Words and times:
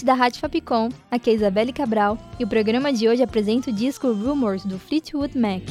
Ouvinte 0.00 0.04
da 0.04 0.14
Rádio 0.14 0.40
Fapcom. 0.40 0.88
Aqui 1.10 1.30
é 1.30 1.34
Isabelle 1.34 1.72
Cabral 1.72 2.18
e 2.38 2.44
o 2.44 2.46
programa 2.46 2.92
de 2.92 3.08
hoje 3.08 3.22
apresenta 3.22 3.70
o 3.70 3.72
disco 3.72 4.12
Rumors 4.12 4.64
do 4.64 4.78
Fleetwood 4.78 5.38
Mac. 5.38 5.62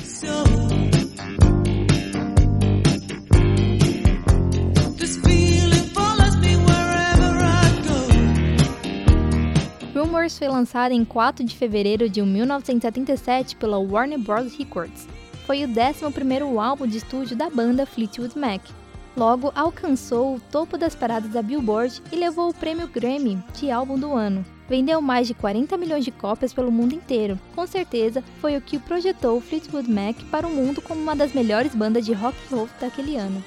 Rumors 9.96 10.38
foi 10.38 10.48
lançado 10.48 10.92
em 10.92 11.04
4 11.04 11.44
de 11.44 11.56
fevereiro 11.56 12.10
de 12.10 12.22
1977 12.22 13.56
pela 13.56 13.80
Warner 13.80 14.20
Bros. 14.20 14.56
Records. 14.56 15.08
Foi 15.46 15.64
o 15.64 15.68
11º 15.68 16.62
álbum 16.62 16.88
de 16.88 16.98
estúdio 16.98 17.36
da 17.36 17.50
banda 17.50 17.86
Fleetwood 17.86 18.38
Mac. 18.38 18.62
Logo, 19.20 19.52
alcançou 19.54 20.36
o 20.36 20.40
topo 20.40 20.78
das 20.78 20.96
paradas 20.96 21.30
da 21.30 21.42
Billboard 21.42 22.02
e 22.10 22.16
levou 22.16 22.50
o 22.50 22.54
prêmio 22.54 22.88
Grammy 22.88 23.44
de 23.54 23.70
álbum 23.70 24.00
do 24.00 24.14
ano. 24.14 24.46
Vendeu 24.70 25.02
mais 25.02 25.28
de 25.28 25.34
40 25.34 25.76
milhões 25.76 26.06
de 26.06 26.12
cópias 26.12 26.54
pelo 26.54 26.72
mundo 26.72 26.96
inteiro. 26.96 27.38
Com 27.54 27.68
certeza, 27.68 28.24
foi 28.40 28.56
o 28.56 28.62
que 28.62 28.80
projetou 28.80 29.42
Fleetwood 29.42 29.92
Mac 29.92 30.16
para 30.32 30.48
o 30.48 30.50
mundo 30.50 30.82
como 30.82 31.02
uma 31.02 31.18
das 31.18 31.34
melhores 31.34 31.76
bandas 31.76 32.06
de 32.06 32.14
rock 32.14 32.38
and 32.50 32.56
roll 32.56 32.70
daquele 32.80 33.18
ano. 33.18 33.44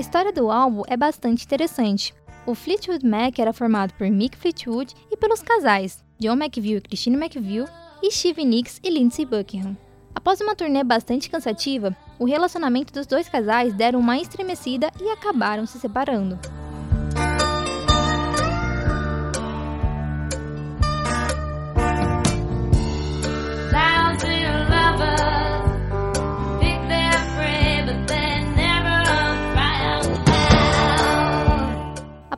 A 0.00 0.08
história 0.10 0.32
do 0.32 0.50
álbum 0.50 0.82
é 0.88 0.96
bastante 0.96 1.44
interessante. 1.44 2.14
O 2.46 2.54
Fleetwood 2.54 3.04
Mac 3.04 3.38
era 3.38 3.52
formado 3.52 3.92
por 3.98 4.08
Mick 4.08 4.34
Fleetwood 4.34 4.94
e 5.10 5.14
pelos 5.14 5.42
casais 5.42 6.02
John 6.18 6.42
McVie 6.42 6.76
e 6.76 6.80
Christine 6.80 7.18
McVie 7.18 7.66
e 8.02 8.10
Stevie 8.10 8.46
Nicks 8.46 8.80
e 8.82 8.88
Lindsey 8.88 9.26
Buckingham. 9.26 9.76
Após 10.14 10.40
uma 10.40 10.56
turnê 10.56 10.82
bastante 10.82 11.28
cansativa, 11.28 11.94
o 12.18 12.24
relacionamento 12.24 12.94
dos 12.94 13.06
dois 13.06 13.28
casais 13.28 13.74
deram 13.74 14.00
uma 14.00 14.16
estremecida 14.16 14.90
e 15.02 15.10
acabaram 15.10 15.66
se 15.66 15.78
separando. 15.78 16.38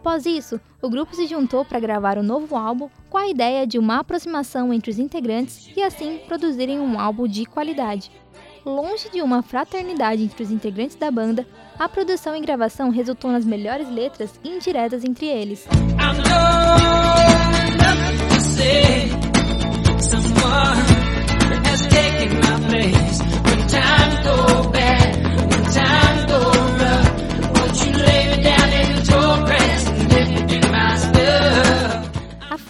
Após 0.03 0.27
isso, 0.27 0.61
o 0.83 0.91
grupo 0.91 1.15
se 1.15 1.29
juntou 1.29 1.65
para 1.65 1.79
gravar 1.79 2.19
um 2.19 2.25
novo 2.25 2.57
álbum 2.57 2.89
com 3.09 3.17
a 3.17 3.29
ideia 3.29 3.65
de 3.65 3.79
uma 3.79 4.01
aproximação 4.01 4.75
entre 4.75 4.91
os 4.91 4.99
integrantes 4.99 5.71
e 5.77 5.81
assim 5.81 6.19
produzirem 6.27 6.81
um 6.81 6.99
álbum 6.99 7.29
de 7.29 7.45
qualidade. 7.45 8.11
Longe 8.67 9.09
de 9.11 9.23
uma 9.23 9.43
fraternidade 9.43 10.25
entre 10.25 10.43
os 10.43 10.51
integrantes 10.51 10.97
da 10.97 11.09
banda, 11.09 11.47
a 11.79 11.89
produção 11.89 12.35
e 12.35 12.41
gravação 12.41 12.91
resultou 12.91 13.31
nas 13.31 13.45
melhores 13.45 13.89
letras 13.89 14.41
indiretas 14.43 15.05
entre 15.05 15.27
eles. 15.27 15.69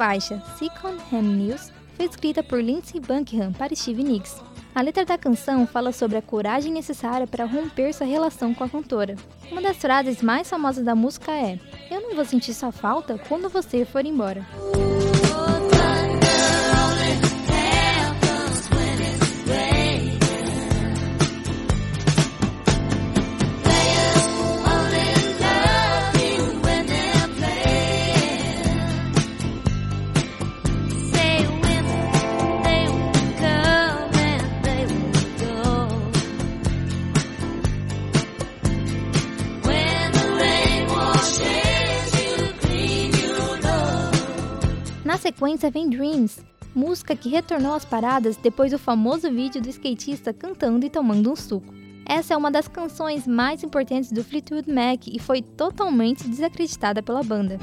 Faixa 0.03 0.43
Second 0.59 0.99
Hand 1.13 1.23
News 1.23 1.73
foi 1.95 2.07
escrita 2.07 2.43
por 2.43 2.61
Lindsey 2.61 2.99
Buckingham 2.99 3.53
para 3.53 3.73
Steve 3.73 4.03
Nicks. 4.03 4.43
A 4.75 4.81
letra 4.81 5.05
da 5.05 5.17
canção 5.17 5.65
fala 5.65 5.93
sobre 5.93 6.17
a 6.17 6.23
coragem 6.23 6.73
necessária 6.73 7.25
para 7.25 7.45
romper 7.45 7.95
sua 7.95 8.05
relação 8.05 8.53
com 8.53 8.65
a 8.65 8.69
cantora. 8.69 9.15
Uma 9.49 9.63
das 9.63 9.77
frases 9.77 10.21
mais 10.21 10.51
famosas 10.51 10.85
da 10.85 10.97
música 10.97 11.31
é: 11.31 11.57
Eu 11.89 12.01
não 12.01 12.17
vou 12.17 12.25
sentir 12.25 12.53
sua 12.53 12.73
falta 12.73 13.17
quando 13.29 13.49
você 13.49 13.85
for 13.85 14.05
embora. 14.05 14.45
Sequência 45.23 45.71
vem 45.71 45.89
Dreams, 45.89 46.41
música 46.75 47.15
que 47.15 47.29
retornou 47.29 47.75
às 47.75 47.85
paradas 47.85 48.37
depois 48.37 48.73
do 48.73 48.79
famoso 48.79 49.31
vídeo 49.31 49.63
do 49.63 49.69
skatista 49.69 50.33
cantando 50.33 50.85
e 50.85 50.91
tomando 50.91 51.31
um 51.31 51.37
suco. 51.37 51.73
Essa 52.05 52.35
é 52.35 52.37
uma 52.37 52.51
das 52.51 52.67
canções 52.67 53.25
mais 53.25 53.63
importantes 53.63 54.11
do 54.11 54.25
Fleetwood 54.25 54.69
Mac 54.69 55.07
e 55.07 55.21
foi 55.21 55.41
totalmente 55.41 56.27
desacreditada 56.27 57.05
pela 57.05 57.23
banda. 57.23 57.57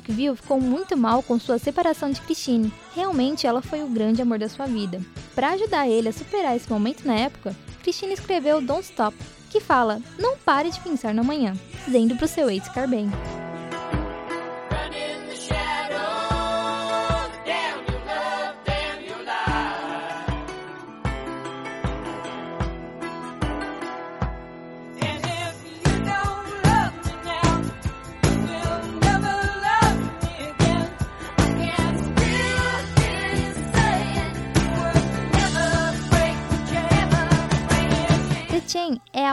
McVie 0.00 0.34
ficou 0.34 0.60
muito 0.60 0.96
mal 0.96 1.22
com 1.22 1.38
sua 1.38 1.58
separação 1.58 2.10
de 2.10 2.20
Christine. 2.22 2.72
Realmente 2.94 3.46
ela 3.46 3.60
foi 3.60 3.82
o 3.82 3.88
grande 3.88 4.22
amor 4.22 4.38
da 4.38 4.48
sua 4.48 4.66
vida. 4.66 5.00
Para 5.34 5.50
ajudar 5.50 5.88
ele 5.88 6.08
a 6.08 6.12
superar 6.12 6.56
esse 6.56 6.70
momento 6.70 7.06
na 7.06 7.14
época, 7.14 7.54
Christine 7.82 8.14
escreveu 8.14 8.60
Don't 8.60 8.82
Stop, 8.82 9.16
que 9.50 9.60
fala: 9.60 10.00
Não 10.18 10.36
pare 10.38 10.70
de 10.70 10.80
pensar 10.80 11.14
no 11.14 11.20
amanhã, 11.20 11.54
dizendo 11.84 12.16
pro 12.16 12.26
seu 12.26 12.50
ex 12.50 12.64
ficar 12.64 12.88
bem. 12.88 13.10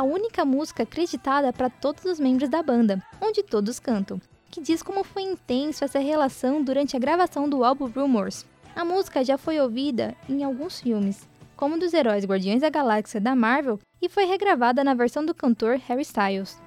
Única 0.07 0.43
música 0.43 0.83
acreditada 0.83 1.53
para 1.53 1.69
todos 1.69 2.05
os 2.05 2.19
membros 2.19 2.49
da 2.49 2.63
banda, 2.63 3.03
onde 3.21 3.43
todos 3.43 3.79
cantam, 3.79 4.19
que 4.49 4.61
diz 4.61 4.81
como 4.81 5.03
foi 5.03 5.21
intenso 5.21 5.83
essa 5.83 5.99
relação 5.99 6.63
durante 6.63 6.95
a 6.95 6.99
gravação 6.99 7.47
do 7.47 7.63
álbum 7.63 7.87
Rumors. 7.87 8.45
A 8.75 8.83
música 8.83 9.23
já 9.23 9.37
foi 9.37 9.59
ouvida 9.59 10.15
em 10.29 10.43
alguns 10.43 10.79
filmes, 10.81 11.27
como 11.55 11.77
dos 11.77 11.93
heróis 11.93 12.25
Guardiões 12.25 12.61
da 12.61 12.69
Galáxia 12.69 13.19
da 13.19 13.35
Marvel 13.35 13.79
e 14.01 14.07
foi 14.07 14.25
regravada 14.25 14.83
na 14.83 14.93
versão 14.93 15.25
do 15.25 15.33
cantor 15.33 15.79
Harry 15.87 16.03
Styles. 16.03 16.57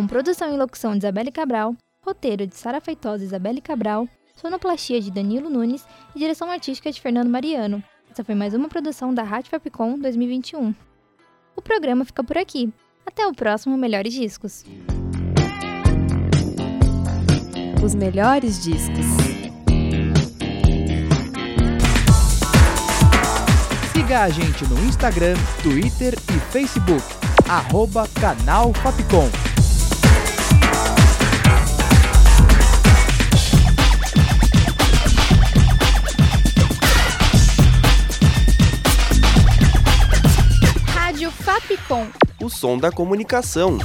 Com 0.00 0.06
produção 0.06 0.50
e 0.50 0.56
locução 0.56 0.92
de 0.92 1.00
Isabelle 1.00 1.30
Cabral, 1.30 1.76
roteiro 2.02 2.46
de 2.46 2.56
Sara 2.56 2.80
Feitosa 2.80 3.22
e 3.22 3.26
Isabelle 3.26 3.60
Cabral, 3.60 4.08
sonoplastia 4.34 4.98
de 4.98 5.10
Danilo 5.10 5.50
Nunes 5.50 5.86
e 6.16 6.18
direção 6.18 6.50
artística 6.50 6.90
de 6.90 6.98
Fernando 6.98 7.28
Mariano. 7.28 7.84
Essa 8.10 8.24
foi 8.24 8.34
mais 8.34 8.54
uma 8.54 8.66
produção 8.66 9.12
da 9.12 9.22
Rádio 9.22 9.50
Fapcom 9.50 9.98
2021. 9.98 10.74
O 11.54 11.60
programa 11.60 12.06
fica 12.06 12.24
por 12.24 12.38
aqui. 12.38 12.72
Até 13.04 13.26
o 13.26 13.34
próximo 13.34 13.76
Melhores 13.76 14.14
Discos. 14.14 14.64
Os 17.84 17.94
melhores 17.94 18.64
discos. 18.64 19.04
Siga 23.92 24.22
a 24.22 24.30
gente 24.30 24.64
no 24.64 24.82
Instagram, 24.84 25.34
Twitter 25.62 26.14
e 26.14 26.40
Facebook. 26.50 27.04
Arroba 27.46 28.08
Canal 28.18 28.72
Fapcom. 28.72 29.49
Som 42.60 42.76
da 42.78 42.92
comunicação. 42.92 43.78